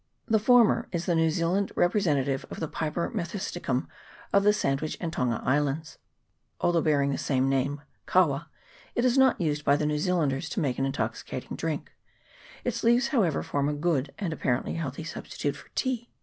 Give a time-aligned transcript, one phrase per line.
[0.25, 3.85] The former is the New Zea land representative of the Piper methisticum
[4.33, 5.99] of the Sandwich and Tonga Islands:
[6.59, 8.49] although bearing the same name kawa
[8.95, 11.91] it is not used by the New Zealanders to make an intoxicating drink:
[12.63, 16.09] its leaves, however, form a good and ap parently healthy substitute for tea.